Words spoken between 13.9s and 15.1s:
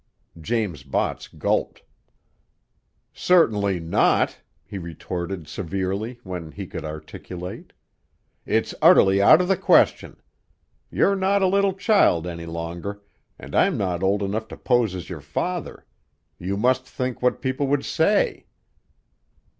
old enough to pose as